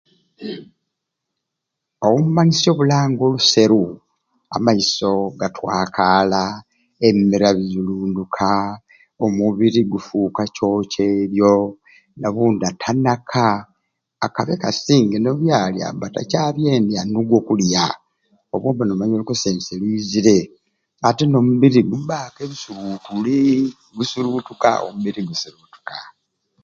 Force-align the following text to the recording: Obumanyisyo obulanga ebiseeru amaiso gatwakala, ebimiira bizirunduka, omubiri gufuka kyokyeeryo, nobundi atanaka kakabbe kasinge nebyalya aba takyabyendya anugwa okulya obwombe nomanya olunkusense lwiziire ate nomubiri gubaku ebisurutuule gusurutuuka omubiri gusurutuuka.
Obumanyisyo 2.05 2.69
obulanga 2.71 3.21
ebiseeru 3.29 3.83
amaiso 4.55 5.11
gatwakala, 5.39 6.43
ebimiira 7.05 7.49
bizirunduka, 7.57 8.49
omubiri 9.25 9.81
gufuka 9.91 10.41
kyokyeeryo, 10.55 11.53
nobundi 12.19 12.63
atanaka 12.71 13.45
kakabbe 14.21 14.55
kasinge 14.63 15.15
nebyalya 15.19 15.83
aba 15.91 16.07
takyabyendya 16.15 16.97
anugwa 17.03 17.35
okulya 17.41 17.85
obwombe 18.53 18.83
nomanya 18.85 19.13
olunkusense 19.15 19.71
lwiziire 19.81 20.37
ate 21.07 21.23
nomubiri 21.27 21.81
gubaku 21.91 22.37
ebisurutuule 22.45 23.39
gusurutuuka 23.97 24.69
omubiri 24.85 25.21
gusurutuuka. 25.29 25.97